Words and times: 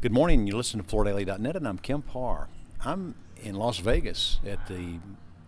Good 0.00 0.12
morning. 0.12 0.46
You 0.46 0.56
listen 0.56 0.80
to 0.80 0.86
FloorDaily.net, 0.86 1.56
and 1.56 1.66
I'm 1.66 1.76
Kemp 1.76 2.08
Harr. 2.10 2.46
I'm 2.84 3.16
in 3.42 3.56
Las 3.56 3.78
Vegas 3.78 4.38
at 4.46 4.68
the 4.68 5.00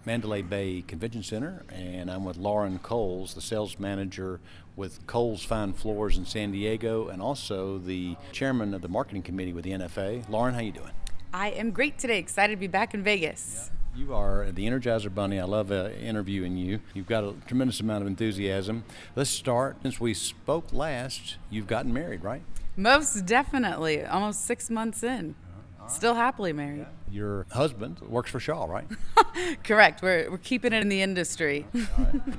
Mandalay 0.04 0.42
Bay 0.42 0.83
Convention 0.83 1.23
Center, 1.23 1.62
and 1.69 2.11
I'm 2.11 2.25
with 2.25 2.37
Lauren 2.37 2.80
Coles, 2.80 3.34
the 3.34 3.40
sales 3.40 3.78
manager 3.78 4.40
with 4.74 5.06
Coles 5.06 5.44
Fine 5.44 5.74
Floors 5.74 6.18
in 6.18 6.26
San 6.26 6.50
Diego, 6.50 7.06
and 7.06 7.22
also 7.22 7.78
the 7.78 8.16
chairman 8.32 8.74
of 8.74 8.82
the 8.82 8.88
marketing 8.88 9.22
committee 9.22 9.52
with 9.52 9.62
the 9.62 9.71
NFA. 9.71 10.28
Lauren, 10.28 10.54
how 10.54 10.62
you 10.62 10.72
doing? 10.72 10.90
I 11.32 11.51
am 11.51 11.71
great 11.71 11.96
today. 11.96 12.19
Excited 12.19 12.54
to 12.54 12.60
be 12.60 12.67
back 12.67 12.92
in 12.92 13.04
Vegas. 13.04 13.71
You 13.94 14.12
are 14.12 14.51
the 14.51 14.67
Energizer 14.67 15.14
Bunny. 15.14 15.38
I 15.38 15.44
love 15.44 15.71
uh, 15.71 15.90
interviewing 15.90 16.56
you. 16.56 16.80
You've 16.92 17.06
got 17.06 17.23
a 17.23 17.34
tremendous 17.46 17.78
amount 17.78 18.02
of 18.02 18.09
enthusiasm. 18.09 18.82
Let's 19.14 19.30
start. 19.30 19.77
Since 19.82 20.01
we 20.01 20.12
spoke 20.12 20.73
last, 20.73 21.37
you've 21.51 21.69
gotten 21.69 21.92
married, 21.92 22.24
right? 22.24 22.42
Most 22.77 23.27
definitely. 23.27 24.05
Almost 24.05 24.45
six 24.45 24.70
months 24.70 25.02
in. 25.02 25.34
Uh-huh. 25.78 25.88
Still 25.88 26.14
happily 26.14 26.52
married. 26.52 26.87
Your 27.11 27.47
husband 27.51 28.01
works 28.01 28.30
for 28.30 28.38
Shaw, 28.38 28.66
right? 28.66 28.87
Correct. 29.65 30.02
We're, 30.02 30.30
we're 30.30 30.38
keeping 30.38 30.73
it 30.73 30.83
in 30.83 30.88
the 30.88 31.02
industry. 31.02 31.66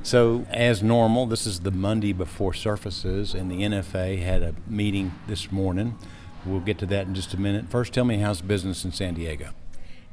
So, 0.03 0.45
as 0.49 0.81
normal, 0.81 1.25
this 1.25 1.45
is 1.45 1.59
the 1.59 1.71
Monday 1.71 2.13
before 2.13 2.53
surfaces, 2.53 3.33
and 3.33 3.51
the 3.51 3.61
NFA 3.61 4.21
had 4.21 4.41
a 4.41 4.55
meeting 4.67 5.13
this 5.27 5.51
morning. 5.51 5.97
We'll 6.45 6.61
get 6.61 6.77
to 6.79 6.85
that 6.87 7.07
in 7.07 7.13
just 7.13 7.33
a 7.33 7.39
minute. 7.39 7.69
First, 7.69 7.93
tell 7.93 8.05
me 8.05 8.17
how's 8.19 8.41
business 8.41 8.85
in 8.85 8.93
San 8.93 9.15
Diego? 9.15 9.49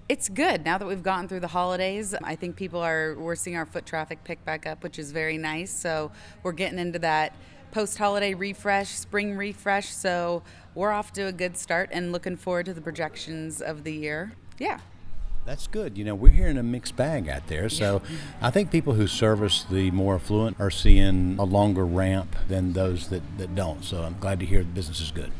It's 0.08 0.28
good 0.28 0.64
now 0.64 0.78
that 0.78 0.86
we've 0.88 1.02
gotten 1.02 1.28
through 1.28 1.40
the 1.40 1.48
holidays. 1.48 2.14
I 2.24 2.34
think 2.34 2.56
people 2.56 2.80
are, 2.80 3.14
we're 3.14 3.36
seeing 3.36 3.56
our 3.56 3.66
foot 3.66 3.86
traffic 3.86 4.24
pick 4.24 4.44
back 4.44 4.66
up, 4.66 4.82
which 4.82 4.98
is 4.98 5.12
very 5.12 5.38
nice. 5.38 5.70
So, 5.70 6.10
we're 6.42 6.52
getting 6.52 6.78
into 6.78 6.98
that 6.98 7.34
post 7.70 7.98
holiday 7.98 8.34
refresh, 8.34 8.90
spring 8.90 9.36
refresh. 9.36 9.88
So, 9.88 10.42
we're 10.78 10.92
off 10.92 11.12
to 11.14 11.22
a 11.22 11.32
good 11.32 11.56
start 11.56 11.90
and 11.92 12.12
looking 12.12 12.36
forward 12.36 12.66
to 12.66 12.72
the 12.72 12.80
projections 12.80 13.60
of 13.60 13.82
the 13.82 13.92
year. 13.92 14.32
Yeah. 14.58 14.78
That's 15.44 15.66
good. 15.66 15.96
You 15.98 16.04
know, 16.04 16.14
we're 16.14 16.30
hearing 16.30 16.56
a 16.56 16.62
mixed 16.62 16.94
bag 16.94 17.28
out 17.28 17.48
there. 17.48 17.68
So 17.68 18.02
I 18.40 18.50
think 18.50 18.70
people 18.70 18.92
who 18.92 19.06
service 19.06 19.64
the 19.68 19.90
more 19.90 20.16
affluent 20.16 20.60
are 20.60 20.70
seeing 20.70 21.36
a 21.38 21.44
longer 21.44 21.84
ramp 21.86 22.36
than 22.48 22.74
those 22.74 23.08
that, 23.08 23.22
that 23.38 23.54
don't. 23.54 23.82
So 23.82 24.02
I'm 24.02 24.18
glad 24.20 24.40
to 24.40 24.46
hear 24.46 24.60
the 24.60 24.66
business 24.66 25.00
is 25.00 25.10
good. 25.10 25.32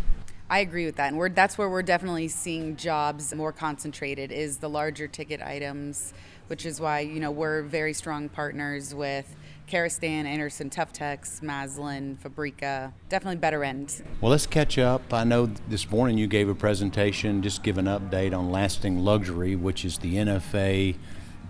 I 0.51 0.61
agree 0.61 0.87
with 0.87 0.97
that, 0.97 1.09
and 1.09 1.19
we're 1.19 1.29
that's 1.29 1.59
where 1.59 1.69
we're 1.69 1.83
definitely 1.83 2.29
seeing 2.29 2.77
jobs 2.77 3.35
more 3.35 3.53
concentrated 3.53 4.33
is 4.33 4.57
the 4.57 4.69
larger 4.69 5.07
ticket 5.07 5.43
items, 5.43 6.15
which 6.47 6.65
is 6.65 6.81
why 6.81 7.01
you 7.01 7.21
know 7.21 7.31
we're 7.31 7.63
very 7.63 7.93
strong 7.93 8.31
partners 8.31 8.95
with 8.95 9.37
Karastan, 9.69 10.25
Anderson, 10.25 10.71
Tuftex, 10.71 11.43
Masland, 11.43 12.19
Fabrica. 12.21 12.95
Definitely 13.11 13.37
better 13.37 13.63
end. 13.63 14.03
Well, 14.23 14.31
let's 14.31 14.47
catch 14.47 14.79
up. 14.79 15.13
I 15.13 15.25
know 15.25 15.51
this 15.69 15.91
morning 15.91 16.17
you 16.17 16.27
gave 16.27 16.49
a 16.49 16.55
presentation, 16.55 17.43
just 17.43 17.63
give 17.63 17.77
an 17.77 17.85
update 17.85 18.37
on 18.37 18.51
Lasting 18.51 19.01
Luxury, 19.01 19.55
which 19.55 19.85
is 19.85 19.99
the 19.99 20.15
NFA 20.15 20.97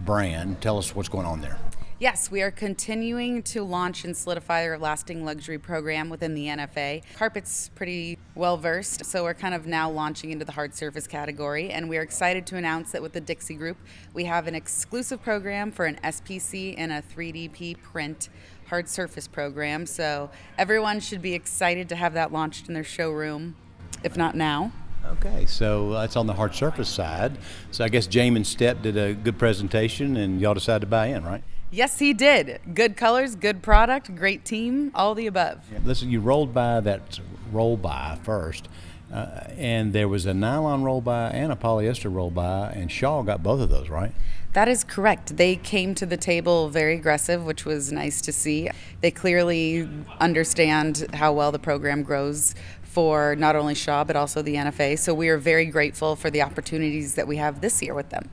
brand. 0.04 0.60
Tell 0.60 0.76
us 0.76 0.96
what's 0.96 1.08
going 1.08 1.26
on 1.26 1.41
there. 1.41 1.58
Yes, 2.00 2.30
we 2.30 2.42
are 2.42 2.52
continuing 2.52 3.42
to 3.42 3.64
launch 3.64 4.04
and 4.04 4.16
solidify 4.16 4.68
our 4.68 4.78
lasting 4.78 5.24
luxury 5.24 5.58
program 5.58 6.08
within 6.08 6.32
the 6.32 6.46
NFA. 6.46 7.02
Carpet's 7.16 7.70
pretty 7.74 8.20
well 8.36 8.56
versed, 8.56 9.04
so 9.04 9.24
we're 9.24 9.34
kind 9.34 9.52
of 9.52 9.66
now 9.66 9.91
launching 9.91 10.30
into 10.30 10.44
the 10.44 10.52
hard 10.52 10.76
surface 10.76 11.08
category. 11.08 11.70
And 11.70 11.88
we 11.88 11.98
are 11.98 12.02
excited 12.02 12.46
to 12.46 12.56
announce 12.56 12.92
that 12.92 13.02
with 13.02 13.14
the 13.14 13.20
Dixie 13.20 13.56
Group, 13.56 13.78
we 14.14 14.26
have 14.26 14.46
an 14.46 14.54
exclusive 14.54 15.20
program 15.24 15.72
for 15.72 15.86
an 15.86 15.96
SPC 16.04 16.76
and 16.78 16.92
a 16.92 17.02
3DP 17.02 17.82
print 17.82 18.28
hard 18.69 18.88
surface 18.88 19.26
program. 19.26 19.84
So 19.84 20.30
everyone 20.56 21.00
should 21.00 21.20
be 21.20 21.34
excited 21.34 21.88
to 21.88 21.96
have 21.96 22.14
that 22.14 22.32
launched 22.32 22.69
in 22.69 22.74
their 22.74 22.84
showroom, 22.84 23.56
if 24.04 24.16
not 24.16 24.36
now. 24.36 24.70
Okay, 25.04 25.46
so 25.46 25.94
uh, 25.94 26.02
that's 26.02 26.14
on 26.14 26.28
the 26.28 26.34
hard 26.34 26.54
surface 26.54 26.88
side. 26.88 27.38
So 27.72 27.84
I 27.84 27.88
guess 27.88 28.06
Jamin 28.06 28.44
Stepp 28.44 28.82
did 28.82 28.96
a 28.96 29.14
good 29.14 29.36
presentation, 29.36 30.16
and 30.16 30.41
y'all 30.41 30.54
decided 30.54 30.82
to 30.82 30.86
buy 30.86 31.06
in, 31.06 31.24
right? 31.24 31.42
Yes, 31.70 31.98
he 31.98 32.14
did. 32.14 32.61
Good 32.74 32.97
colors, 32.97 33.34
good 33.34 33.62
product, 33.62 34.15
great 34.15 34.44
team, 34.44 34.91
all 34.94 35.15
the 35.15 35.26
above. 35.26 35.60
Listen, 35.84 36.10
you 36.10 36.20
rolled 36.20 36.54
by 36.54 36.81
that 36.81 37.20
roll 37.53 37.76
by 37.76 38.19
first, 38.22 38.69
uh, 39.12 39.44
and 39.56 39.93
there 39.93 40.09
was 40.09 40.25
a 40.25 40.32
nylon 40.32 40.82
roll 40.82 41.03
by 41.03 41.28
and 41.28 41.53
a 41.53 41.56
polyester 41.56 42.12
roll 42.12 42.31
by, 42.31 42.70
and 42.70 42.91
Shaw 42.91 43.22
got 43.22 43.43
both 43.43 43.60
of 43.60 43.69
those, 43.69 43.91
right? 43.91 44.12
That 44.54 44.66
is 44.66 44.82
correct. 44.82 45.37
They 45.37 45.56
came 45.56 45.94
to 45.97 46.06
the 46.06 46.16
table 46.16 46.70
very 46.70 46.94
aggressive, 46.94 47.44
which 47.44 47.66
was 47.66 47.93
nice 47.93 48.22
to 48.22 48.32
see. 48.32 48.70
They 49.03 49.10
clearly 49.10 49.87
understand 50.20 51.06
how 51.12 51.34
well 51.34 51.53
the 51.53 51.59
program 51.59 52.03
grows 52.03 52.54
for 52.82 53.37
not 53.37 53.56
only 53.56 53.75
Shaw 53.75 54.04
but 54.04 54.16
also 54.16 54.41
the 54.41 54.54
NFA. 54.54 54.98
So 54.98 55.12
we 55.12 55.28
are 55.28 55.37
very 55.37 55.66
grateful 55.66 56.16
for 56.16 56.31
the 56.31 56.41
opportunities 56.41 57.14
that 57.16 57.28
we 57.28 57.37
have 57.37 57.60
this 57.60 57.82
year 57.82 57.93
with 57.93 58.09
them. 58.09 58.31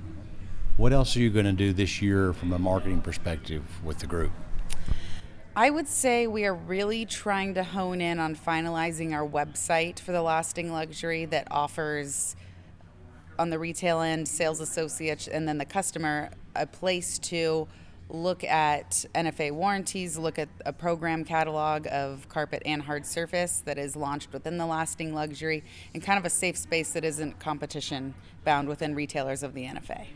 What 0.77 0.91
else 0.91 1.15
are 1.15 1.19
you 1.19 1.29
going 1.29 1.45
to 1.45 1.53
do 1.53 1.71
this 1.71 2.01
year 2.01 2.33
from 2.33 2.51
a 2.51 2.59
marketing 2.59 2.99
perspective 2.99 3.63
with 3.81 3.99
the 3.99 4.07
group? 4.07 4.33
I 5.55 5.69
would 5.69 5.87
say 5.87 6.27
we 6.27 6.43
are 6.43 6.53
really 6.53 7.05
trying 7.05 7.53
to 7.53 7.63
hone 7.63 8.01
in 8.01 8.19
on 8.19 8.35
finalizing 8.35 9.13
our 9.13 9.25
website 9.25 10.01
for 10.01 10.11
the 10.11 10.21
Lasting 10.21 10.73
Luxury 10.73 11.23
that 11.27 11.47
offers, 11.49 12.35
on 13.39 13.51
the 13.51 13.57
retail 13.57 14.01
end, 14.01 14.27
sales 14.27 14.59
associates, 14.59 15.29
and 15.29 15.47
then 15.47 15.59
the 15.59 15.65
customer 15.65 16.29
a 16.57 16.67
place 16.67 17.19
to 17.19 17.69
look 18.09 18.43
at 18.43 19.05
NFA 19.15 19.53
warranties, 19.53 20.17
look 20.17 20.37
at 20.37 20.49
a 20.65 20.73
program 20.73 21.23
catalog 21.23 21.87
of 21.89 22.27
carpet 22.27 22.61
and 22.65 22.81
hard 22.81 23.05
surface 23.05 23.61
that 23.63 23.77
is 23.77 23.95
launched 23.95 24.33
within 24.33 24.57
the 24.57 24.65
Lasting 24.65 25.13
Luxury, 25.13 25.63
and 25.93 26.03
kind 26.03 26.19
of 26.19 26.25
a 26.25 26.29
safe 26.29 26.57
space 26.57 26.91
that 26.91 27.05
isn't 27.05 27.39
competition 27.39 28.13
bound 28.43 28.67
within 28.67 28.93
retailers 28.93 29.41
of 29.41 29.53
the 29.53 29.63
NFA. 29.63 30.07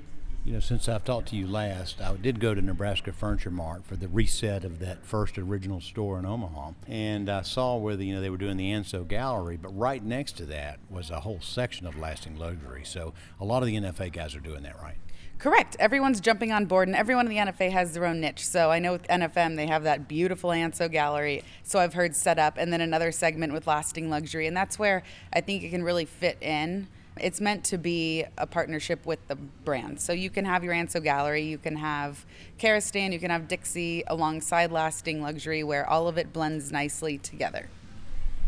You 0.50 0.56
know, 0.56 0.62
since 0.62 0.90
I've 0.90 1.04
talked 1.04 1.28
to 1.28 1.36
you 1.36 1.46
last, 1.46 2.02
I 2.02 2.16
did 2.16 2.40
go 2.40 2.56
to 2.56 2.62
Nebraska 2.64 3.14
Furniture 3.14 3.52
Mart 3.52 3.86
for 3.86 3.96
the 3.96 4.08
reset 4.08 4.64
of 4.64 4.80
that 4.80 5.06
first 5.06 5.38
original 5.38 5.80
store 5.80 6.18
in 6.18 6.26
Omaha, 6.26 6.72
and 6.88 7.30
I 7.30 7.44
saw 7.44 7.78
where 7.78 7.96
the, 7.96 8.08
you 8.08 8.16
know 8.16 8.22
they 8.22 8.32
were 8.32 8.38
doing 8.38 8.58
the 8.58 8.72
Anso 8.72 9.08
Gallery, 9.08 9.58
but 9.58 9.70
right 9.78 10.04
next 10.04 10.38
to 10.38 10.48
that 10.48 10.80
was 10.90 11.12
a 11.12 11.20
whole 11.20 11.40
section 11.40 11.86
of 11.86 12.00
lasting 12.00 12.36
luxury. 12.40 12.82
So 12.84 13.14
a 13.40 13.46
lot 13.46 13.62
of 13.62 13.68
the 13.68 13.76
NFA 13.76 14.12
guys 14.12 14.34
are 14.34 14.40
doing 14.40 14.64
that, 14.64 14.82
right? 14.82 14.98
Correct. 15.38 15.76
Everyone's 15.78 16.20
jumping 16.20 16.52
on 16.52 16.66
board, 16.66 16.88
and 16.88 16.98
everyone 16.98 17.28
in 17.28 17.32
the 17.32 17.52
NFA 17.52 17.72
has 17.72 17.94
their 17.94 18.08
own 18.08 18.20
niche. 18.20 18.44
So 18.44 18.72
I 18.72 18.80
know 18.80 18.94
with 18.94 19.08
NFM, 19.08 19.56
they 19.56 19.68
have 19.68 19.84
that 19.84 20.08
beautiful 20.08 20.50
Anso 20.50 20.92
gallery. 20.92 21.44
So 21.62 21.78
I've 21.78 21.94
heard 21.94 22.16
set 22.16 22.40
up, 22.40 22.58
and 22.58 22.74
then 22.74 22.82
another 22.82 23.12
segment 23.12 23.54
with 23.54 23.68
lasting 23.68 24.10
luxury. 24.10 24.48
And 24.48 24.58
that's 24.58 24.80
where 24.80 25.04
I 25.32 25.42
think 25.42 25.62
it 25.62 25.70
can 25.70 25.84
really 25.84 26.06
fit 26.06 26.40
in. 26.42 26.88
It's 27.22 27.42
meant 27.42 27.64
to 27.66 27.78
be 27.78 28.26
a 28.38 28.48
partnership 28.48 29.06
with 29.06 29.28
the 29.28 29.36
brand. 29.36 30.00
So 30.00 30.14
you 30.14 30.30
can 30.30 30.46
have 30.46 30.64
your 30.64 30.74
Anso 30.74 31.04
gallery, 31.04 31.44
you 31.44 31.58
can 31.58 31.76
have 31.78 32.26
Karastan, 32.58 33.14
you 33.14 33.20
can 33.20 33.32
have 33.32 33.48
Dixie 33.48 34.04
alongside 34.08 34.72
lasting 34.72 35.22
luxury, 35.22 35.64
where 35.64 35.88
all 35.88 36.08
of 36.08 36.18
it 36.18 36.34
blends 36.34 36.72
nicely 36.72 37.18
together. 37.18 37.70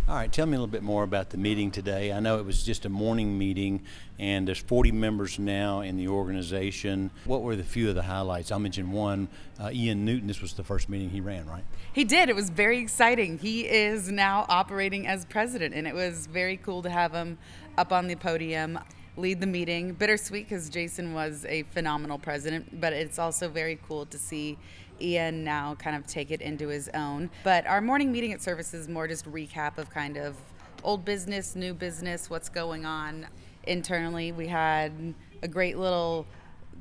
All 0.07 0.15
right, 0.15 0.31
tell 0.31 0.45
me 0.45 0.53
a 0.53 0.59
little 0.59 0.67
bit 0.67 0.81
more 0.81 1.03
about 1.03 1.29
the 1.29 1.37
meeting 1.37 1.69
today. 1.71 2.11
I 2.11 2.19
know 2.19 2.39
it 2.39 2.45
was 2.45 2.63
just 2.63 2.85
a 2.85 2.89
morning 2.89 3.37
meeting, 3.37 3.83
and 4.19 4.47
there's 4.47 4.59
40 4.59 4.91
members 4.91 5.37
now 5.37 5.81
in 5.81 5.95
the 5.95 6.07
organization. 6.07 7.11
What 7.23 7.43
were 7.43 7.55
the 7.55 7.63
few 7.63 7.87
of 7.87 7.95
the 7.95 8.01
highlights? 8.01 8.51
I'll 8.51 8.59
mention 8.59 8.91
one. 8.91 9.29
Uh, 9.59 9.69
Ian 9.71 10.03
Newton. 10.03 10.27
This 10.27 10.41
was 10.41 10.53
the 10.53 10.63
first 10.63 10.89
meeting 10.89 11.11
he 11.11 11.21
ran, 11.21 11.47
right? 11.47 11.63
He 11.93 12.03
did. 12.03 12.29
It 12.29 12.35
was 12.35 12.49
very 12.49 12.79
exciting. 12.79 13.37
He 13.37 13.61
is 13.61 14.11
now 14.11 14.45
operating 14.49 15.05
as 15.05 15.23
president, 15.25 15.75
and 15.75 15.87
it 15.87 15.93
was 15.93 16.25
very 16.25 16.57
cool 16.57 16.81
to 16.81 16.89
have 16.89 17.13
him 17.13 17.37
up 17.77 17.93
on 17.93 18.07
the 18.07 18.15
podium 18.15 18.79
lead 19.17 19.39
the 19.39 19.47
meeting. 19.47 19.93
Bittersweet 19.93 20.49
because 20.49 20.69
Jason 20.69 21.13
was 21.13 21.45
a 21.45 21.63
phenomenal 21.63 22.17
president, 22.17 22.81
but 22.81 22.93
it's 22.93 23.19
also 23.19 23.49
very 23.49 23.79
cool 23.87 24.05
to 24.07 24.17
see 24.17 24.57
Ian 25.01 25.43
now 25.43 25.75
kind 25.75 25.95
of 25.95 26.05
take 26.05 26.31
it 26.31 26.41
into 26.41 26.67
his 26.67 26.89
own. 26.93 27.29
But 27.43 27.65
our 27.67 27.81
morning 27.81 28.11
meeting 28.11 28.33
at 28.33 28.41
service 28.41 28.73
is 28.73 28.87
more 28.87 29.07
just 29.07 29.25
recap 29.25 29.77
of 29.77 29.89
kind 29.89 30.17
of 30.17 30.35
old 30.83 31.05
business, 31.05 31.55
new 31.55 31.73
business, 31.73 32.29
what's 32.29 32.49
going 32.49 32.85
on 32.85 33.27
internally. 33.63 34.31
We 34.31 34.47
had 34.47 35.13
a 35.41 35.47
great 35.47 35.77
little 35.77 36.25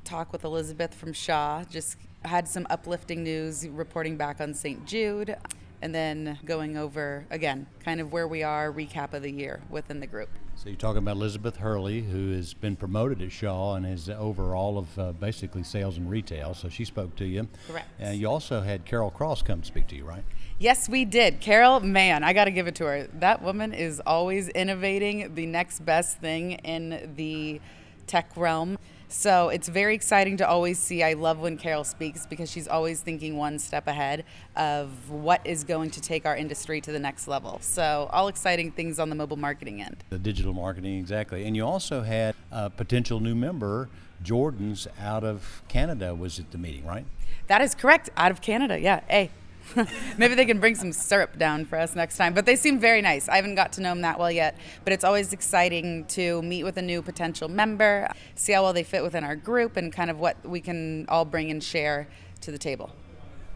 talk 0.05 0.33
with 0.33 0.45
Elizabeth 0.45 0.95
from 0.95 1.13
Shaw, 1.13 1.65
just 1.65 1.97
had 2.25 2.49
some 2.49 2.67
uplifting 2.71 3.23
news 3.23 3.67
reporting 3.69 4.17
back 4.17 4.41
on 4.41 4.55
St. 4.55 4.85
Jude. 4.87 5.37
And 5.83 5.95
then 5.95 6.39
going 6.45 6.77
over 6.77 7.25
again, 7.31 7.67
kind 7.83 8.01
of 8.01 8.13
where 8.13 8.29
we 8.29 8.43
are, 8.43 8.71
recap 8.71 9.15
of 9.15 9.23
the 9.23 9.33
year 9.33 9.63
within 9.71 10.01
the 10.01 10.07
group. 10.07 10.29
So 10.57 10.69
you're 10.69 10.77
talking 10.77 10.99
about 10.99 11.17
Elizabeth 11.17 11.57
Hurley, 11.57 12.03
who 12.03 12.33
has 12.33 12.53
been 12.53 12.77
promoted 12.77 13.23
at 13.23 13.33
Shaw 13.33 13.77
and 13.77 13.87
is 13.87 14.11
over 14.11 14.55
all 14.55 14.77
of 14.77 14.99
uh, 14.99 15.13
basically 15.13 15.63
sales 15.63 15.97
and 15.97 16.11
retail. 16.11 16.53
So 16.53 16.69
she 16.69 16.85
spoke 16.85 17.17
to 17.17 17.25
you. 17.25 17.49
Correct. 17.67 17.89
And 17.99 18.19
you 18.19 18.29
also 18.29 18.61
had 18.61 18.85
Carol 18.85 19.11
Cross 19.11 19.41
come 19.43 19.63
speak 19.63 19.87
to 19.89 19.97
you, 19.97 20.05
right? 20.05 20.23
Yes, 20.59 20.87
we 20.87 21.07
did. 21.07 21.41
Carol, 21.41 21.81
man, 21.81 22.23
I 22.23 22.35
got 22.35 22.45
to 22.45 22.51
give 22.51 22.67
it 22.67 22.75
to 22.75 22.85
her. 22.85 23.09
That 23.15 23.43
woman 23.43 23.73
is 23.73 24.03
always 24.05 24.51
innovating 24.51 25.35
the 25.35 25.47
next 25.47 25.87
best 25.87 26.19
thing 26.19 26.53
in 26.53 27.15
the 27.17 27.63
tech 28.07 28.31
realm. 28.37 28.77
So 29.13 29.49
it's 29.49 29.69
very 29.69 29.97
exciting 29.97 30.37
to 30.37 30.49
always 30.49 30.79
see. 30.79 31.03
I 31.03 31.15
love 31.15 31.41
when 31.41 31.57
Carol 31.57 31.83
speaks 31.83 32.27
because 32.27 32.49
she's 32.49 32.69
always 32.69 33.01
thinking 33.01 33.37
one 33.37 33.59
step 33.59 33.89
ahead 33.89 34.25
of 34.55 35.11
what 35.11 35.45
is 35.45 35.65
going 35.65 35.91
to 35.91 36.01
take 36.01 36.25
our 36.27 36.37
industry 36.37 36.81
to 36.81 36.93
the 36.93 36.99
next 36.99 37.27
level. 37.27 37.59
So, 37.61 38.09
all 38.13 38.29
exciting 38.29 38.71
things 38.71 39.01
on 39.01 39.11
the 39.11 39.17
mobile 39.17 39.37
marketing 39.37 39.83
end. 39.83 40.05
The 40.11 40.19
digital 40.19 40.53
marketing, 40.53 40.97
exactly. 40.99 41.45
And 41.45 41.57
you 41.57 41.67
also 41.67 42.03
had 42.03 42.37
a 42.53 42.71
potential 42.71 43.19
new 43.19 43.35
member, 43.35 43.89
Jordan's 44.23 44.87
out 45.01 45.25
of 45.25 45.63
Canada, 45.67 46.15
was 46.15 46.39
at 46.39 46.53
the 46.53 46.59
meeting, 46.59 46.87
right? 46.87 47.05
That 47.49 47.61
is 47.61 47.75
correct. 47.75 48.11
Out 48.17 48.31
of 48.31 48.41
Canada, 48.41 48.79
yeah. 48.79 49.01
Hey, 49.09 49.31
Maybe 50.19 50.35
they 50.35 50.47
can 50.47 50.61
bring 50.61 50.75
some 50.75 50.93
syrup 50.93 51.39
down 51.39 51.65
for 51.65 51.79
us 51.79 51.95
next 51.95 52.17
time. 52.17 52.35
But 52.35 52.47
they 52.47 52.57
seem 52.57 52.79
very 52.79 53.03
nice. 53.03 53.29
I 53.29 53.37
haven't 53.37 53.55
got 53.55 53.73
to 53.75 53.81
know 53.81 53.91
them 53.91 54.03
that 54.03 54.19
well 54.19 54.31
yet, 54.31 54.57
but 54.85 54.93
it's 54.93 55.05
always 55.05 55.33
exciting 55.33 56.05
to 56.07 56.43
meet 56.43 56.65
with 56.65 56.77
a 56.77 56.83
new 56.83 57.03
potential 57.03 57.49
member, 57.49 58.09
see 58.35 58.53
how 58.53 58.63
well 58.63 58.73
they 58.73 58.83
fit 58.83 59.03
within 59.03 59.25
our 59.25 59.37
group, 59.37 59.77
and 59.77 59.93
kind 59.93 60.11
of 60.11 60.19
what 60.19 60.37
we 60.47 60.61
can 60.61 61.07
all 61.09 61.25
bring 61.25 61.51
and 61.51 61.63
share 61.63 62.09
to 62.41 62.51
the 62.51 62.59
table. 62.59 62.91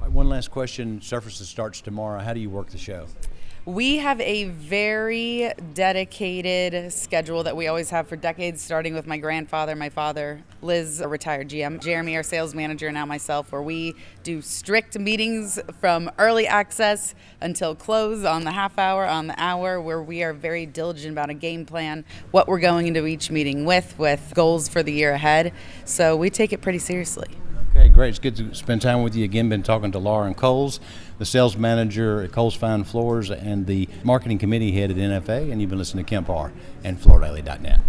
one 0.00 0.28
last 0.28 0.50
question. 0.50 1.00
Surfaces 1.00 1.48
starts 1.48 1.80
tomorrow. 1.80 2.20
How 2.20 2.32
do 2.32 2.40
you 2.40 2.50
work 2.50 2.70
the 2.70 2.78
show? 2.78 3.06
We 3.66 3.96
have 3.96 4.20
a 4.20 4.44
very 4.44 5.50
dedicated 5.72 6.92
schedule 6.92 7.44
that 7.44 7.56
we 7.56 7.66
always 7.66 7.88
have 7.88 8.06
for 8.06 8.14
decades, 8.14 8.60
starting 8.60 8.92
with 8.92 9.06
my 9.06 9.16
grandfather, 9.16 9.74
my 9.74 9.88
father, 9.88 10.42
Liz, 10.60 11.00
a 11.00 11.08
retired 11.08 11.48
GM, 11.48 11.80
Jeremy, 11.80 12.14
our 12.14 12.22
sales 12.22 12.54
manager, 12.54 12.88
and 12.88 12.94
now 12.94 13.06
myself, 13.06 13.52
where 13.52 13.62
we 13.62 13.94
do 14.22 14.42
strict 14.42 14.98
meetings 14.98 15.58
from 15.80 16.10
early 16.18 16.46
access 16.46 17.14
until 17.40 17.74
close 17.74 18.22
on 18.22 18.44
the 18.44 18.52
half 18.52 18.78
hour, 18.78 19.06
on 19.06 19.28
the 19.28 19.42
hour, 19.42 19.80
where 19.80 20.02
we 20.02 20.22
are 20.22 20.34
very 20.34 20.66
diligent 20.66 21.12
about 21.12 21.30
a 21.30 21.34
game 21.34 21.64
plan, 21.64 22.04
what 22.32 22.46
we're 22.46 22.60
going 22.60 22.86
into 22.86 23.06
each 23.06 23.30
meeting 23.30 23.64
with, 23.64 23.98
with 23.98 24.32
goals 24.34 24.68
for 24.68 24.82
the 24.82 24.92
year 24.92 25.12
ahead. 25.12 25.54
So 25.86 26.18
we 26.18 26.28
take 26.28 26.52
it 26.52 26.60
pretty 26.60 26.80
seriously. 26.80 27.28
Great. 27.92 28.08
It's 28.08 28.18
good 28.18 28.36
to 28.36 28.54
spend 28.54 28.82
time 28.82 29.02
with 29.02 29.14
you 29.14 29.24
again. 29.24 29.48
Been 29.48 29.62
talking 29.62 29.92
to 29.92 29.98
Lauren 29.98 30.34
Coles, 30.34 30.80
the 31.18 31.24
sales 31.24 31.56
manager 31.56 32.22
at 32.22 32.32
Coles 32.32 32.54
Fine 32.54 32.84
Floors 32.84 33.30
and 33.30 33.66
the 33.66 33.88
marketing 34.02 34.38
committee 34.38 34.72
head 34.72 34.90
at 34.90 34.96
NFA, 34.96 35.52
and 35.52 35.60
you've 35.60 35.70
been 35.70 35.78
listening 35.78 36.04
to 36.04 36.08
Kemp 36.10 36.26
Harr 36.26 36.52
and 36.82 37.00
FloorDaily.net. 37.00 37.80